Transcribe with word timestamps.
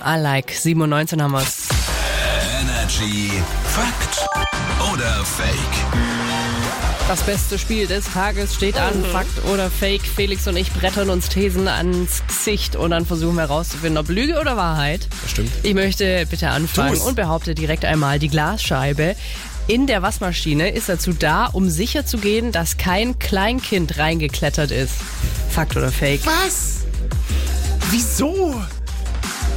FM. 0.00 0.06
I 0.06 0.20
like 0.20 0.52
7.19 0.52 1.22
haben 1.22 1.32
wir's. 1.32 1.68
Energy 2.60 3.30
Fakt 3.64 4.26
oder 4.92 5.24
Fake? 5.24 5.48
Das 7.08 7.22
beste 7.22 7.58
Spiel 7.58 7.86
des 7.86 8.04
Tages 8.12 8.54
steht 8.54 8.76
an. 8.76 9.04
Fakt 9.04 9.44
oder 9.52 9.70
Fake. 9.70 10.02
Felix 10.02 10.46
und 10.46 10.56
ich 10.56 10.72
brettern 10.72 11.10
uns 11.10 11.28
Thesen 11.28 11.66
ans 11.66 12.22
Gesicht 12.26 12.76
und 12.76 12.90
dann 12.90 13.04
versuchen 13.04 13.34
wir 13.34 13.42
herauszufinden, 13.42 13.98
ob 13.98 14.08
Lüge 14.08 14.40
oder 14.40 14.56
Wahrheit. 14.56 15.08
Das 15.22 15.32
stimmt. 15.32 15.50
Ich 15.62 15.74
möchte 15.74 16.26
bitte 16.26 16.50
anfangen 16.50 16.94
Tu's. 16.94 17.02
und 17.02 17.16
behaupte 17.16 17.54
direkt 17.54 17.84
einmal, 17.84 18.18
die 18.18 18.28
Glasscheibe 18.28 19.16
in 19.66 19.86
der 19.86 20.02
Waschmaschine 20.02 20.70
ist 20.70 20.88
dazu 20.88 21.12
da, 21.12 21.46
um 21.46 21.68
sicherzugehen, 21.68 22.50
dass 22.52 22.76
kein 22.76 23.18
Kleinkind 23.18 23.98
reingeklettert 23.98 24.70
ist. 24.70 24.94
Fakt 25.50 25.76
oder 25.76 25.92
Fake? 25.92 26.24
Was? 26.24 26.80
Wieso? 27.90 28.60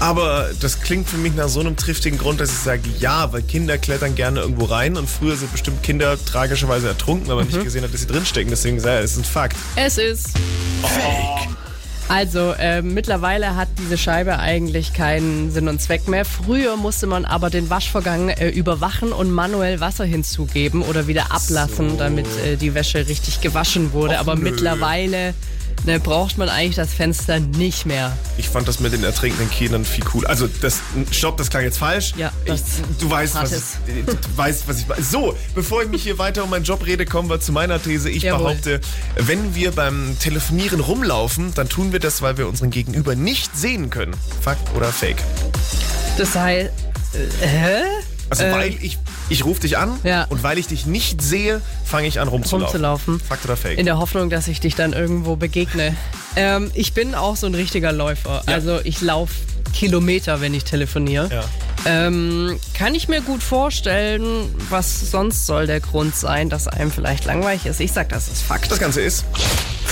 Aber 0.03 0.49
das 0.59 0.81
klingt 0.81 1.07
für 1.07 1.15
mich 1.15 1.33
nach 1.33 1.47
so 1.47 1.61
einem 1.61 1.77
triftigen 1.77 2.19
Grund, 2.19 2.41
dass 2.41 2.49
ich 2.51 2.57
sage, 2.57 2.81
ja, 2.99 3.31
weil 3.31 3.41
Kinder 3.41 3.77
klettern 3.77 4.15
gerne 4.15 4.41
irgendwo 4.41 4.65
rein 4.65 4.97
und 4.97 5.09
früher 5.09 5.37
sind 5.37 5.49
bestimmt 5.53 5.81
Kinder 5.81 6.17
tragischerweise 6.25 6.89
ertrunken, 6.89 7.29
weil 7.29 7.37
man 7.37 7.47
nicht 7.47 7.63
gesehen 7.63 7.83
hat, 7.85 7.93
dass 7.93 8.01
sie 8.01 8.07
drinstecken. 8.07 8.49
Deswegen 8.49 8.81
sage 8.81 8.99
ich, 8.99 9.05
es 9.05 9.11
ist 9.11 9.19
ein 9.19 9.23
Fakt. 9.23 9.55
Es 9.77 9.97
ist 9.97 10.31
Fake. 10.81 11.47
Also 12.09 12.51
äh, 12.59 12.81
mittlerweile 12.81 13.55
hat 13.55 13.69
diese 13.79 13.97
Scheibe 13.97 14.39
eigentlich 14.39 14.93
keinen 14.93 15.51
Sinn 15.51 15.69
und 15.69 15.81
Zweck 15.81 16.05
mehr. 16.09 16.25
Früher 16.25 16.75
musste 16.75 17.07
man 17.07 17.23
aber 17.23 17.49
den 17.49 17.69
Waschvorgang 17.69 18.27
äh, 18.27 18.49
überwachen 18.49 19.13
und 19.13 19.31
manuell 19.31 19.79
Wasser 19.79 20.03
hinzugeben 20.03 20.81
oder 20.81 21.07
wieder 21.07 21.31
ablassen, 21.31 21.91
So. 21.91 21.95
damit 21.95 22.27
äh, 22.45 22.57
die 22.57 22.73
Wäsche 22.73 23.07
richtig 23.07 23.39
gewaschen 23.39 23.93
wurde. 23.93 24.15
Och, 24.15 24.19
aber 24.19 24.35
nö. 24.35 24.41
mittlerweile 24.41 25.33
ne, 25.85 25.99
braucht 25.99 26.37
man 26.37 26.49
eigentlich 26.49 26.75
das 26.75 26.93
Fenster 26.93 27.39
nicht 27.39 27.85
mehr. 27.85 28.15
Ich 28.37 28.49
fand 28.49 28.67
das 28.67 28.79
mit 28.79 28.93
den 28.93 29.03
ertrinkenden 29.03 29.49
Kindern 29.49 29.85
viel 29.85 30.03
cool. 30.13 30.25
Also 30.25 30.47
das, 30.61 30.81
stopp, 31.11 31.37
das 31.37 31.49
klang 31.49 31.63
jetzt 31.63 31.77
falsch. 31.77 32.13
Ja, 32.17 32.31
ich, 32.45 32.61
du 32.99 33.09
weißt, 33.09 33.35
was 33.35 33.51
ich, 33.51 34.05
du 34.05 34.15
weißt, 34.35 34.67
was 34.67 34.79
ich 34.79 34.87
meine. 34.87 35.03
So, 35.03 35.35
bevor 35.55 35.83
ich 35.83 35.89
mich 35.89 36.03
hier 36.03 36.17
weiter 36.17 36.43
um 36.43 36.49
meinen 36.49 36.63
Job 36.63 36.85
rede, 36.85 37.05
kommen 37.05 37.29
wir 37.29 37.39
zu 37.39 37.51
meiner 37.51 37.81
These. 37.81 38.09
Ich 38.09 38.23
Jawohl. 38.23 38.43
behaupte, 38.43 38.81
wenn 39.15 39.55
wir 39.55 39.71
beim 39.71 40.17
Telefonieren 40.19 40.79
rumlaufen, 40.79 41.53
dann 41.53 41.69
tun 41.69 41.91
wir 41.91 41.99
das, 41.99 42.21
weil 42.21 42.37
wir 42.37 42.47
unseren 42.47 42.69
Gegenüber 42.69 43.15
nicht 43.15 43.55
sehen 43.55 43.89
können. 43.89 44.15
Fakt 44.41 44.75
oder 44.75 44.91
Fake? 44.91 45.21
Das 46.17 46.35
heißt, 46.35 46.69
äh, 47.13 47.45
hä? 47.45 47.83
Also 48.29 48.43
weil 48.45 48.75
ich, 48.81 48.97
ich 49.29 49.45
rufe 49.45 49.61
dich 49.61 49.77
an 49.77 49.97
Ja. 50.03 50.25
und 50.29 50.43
weil 50.43 50.57
ich 50.57 50.67
dich 50.67 50.85
nicht 50.85 51.21
sehe, 51.21 51.61
fange 51.85 52.07
ich 52.07 52.19
an 52.19 52.27
rumzulaufen. 52.27 52.65
Rumzulaufen. 52.83 53.19
Fakt 53.19 53.45
oder 53.45 53.57
Fake? 53.57 53.77
In 53.77 53.85
der 53.85 53.97
Hoffnung, 53.97 54.29
dass 54.29 54.47
ich 54.47 54.59
dich 54.59 54.75
dann 54.75 54.93
irgendwo 54.93 55.35
begegne. 55.35 55.95
Ähm, 56.35 56.71
ich 56.73 56.93
bin 56.93 57.15
auch 57.15 57.35
so 57.35 57.47
ein 57.47 57.55
richtiger 57.55 57.91
Läufer. 57.91 58.43
Ja. 58.47 58.53
Also 58.53 58.79
ich 58.83 59.01
laufe 59.01 59.33
Kilometer, 59.73 60.41
wenn 60.41 60.53
ich 60.53 60.63
telefoniere. 60.65 61.29
ja. 61.31 61.43
Ähm, 61.85 62.57
kann 62.73 62.95
ich 62.95 63.09
mir 63.09 63.19
gut 63.21 63.43
vorstellen, 63.43 64.55
was 64.69 65.11
sonst 65.11 65.45
soll 65.45 65.67
der 65.67 65.81
Grund 65.81 66.15
sein, 66.15 66.49
dass 66.49 66.69
einem 66.69 66.91
vielleicht 66.91 67.25
langweilig 67.25 67.65
ist. 67.65 67.81
Ich 67.81 67.91
sag, 67.91 68.07
das 68.07 68.29
ist 68.29 68.41
Fakt. 68.41 68.71
Das 68.71 68.79
Ganze 68.79 69.01
ist, 69.01 69.25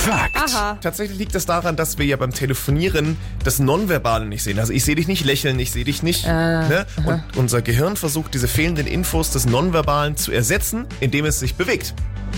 Fakt. 0.02 0.36
Aha. 0.36 0.78
tatsächlich 0.80 1.18
liegt 1.18 1.34
das 1.34 1.46
daran, 1.46 1.76
dass 1.76 1.98
wir 1.98 2.04
ja 2.06 2.16
beim 2.16 2.32
Telefonieren 2.32 3.16
das 3.44 3.58
Nonverbale 3.58 4.26
nicht 4.26 4.42
sehen. 4.42 4.58
Also 4.58 4.72
ich 4.72 4.84
sehe 4.84 4.94
dich 4.96 5.06
nicht 5.06 5.24
lächeln, 5.24 5.58
ich 5.58 5.70
sehe 5.70 5.84
dich 5.84 6.02
nicht. 6.02 6.26
ne? 6.26 6.86
Und 7.04 7.22
unser 7.36 7.62
Gehirn 7.62 7.96
versucht, 7.96 8.34
diese 8.34 8.48
fehlenden 8.48 8.86
Infos 8.86 9.30
des 9.30 9.46
Nonverbalen 9.46 10.16
zu 10.16 10.32
ersetzen, 10.32 10.86
indem 11.00 11.24
es 11.24 11.38
sich 11.40 11.54
bewegt. 11.54 11.94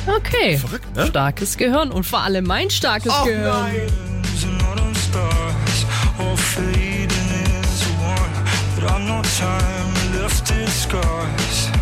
Okay. 0.06 0.58
Verrückt, 0.58 0.94
ne? 0.96 1.06
Starkes 1.06 1.56
Gehirn 1.56 1.90
und 1.90 2.04
vor 2.04 2.20
allem 2.22 2.44
mein 2.44 2.68
starkes 2.70 3.12
Oh 3.12 3.24
Gehirn. 3.24 3.42
nein! 3.44 4.04
time 10.44 10.66
scars. 10.68 11.73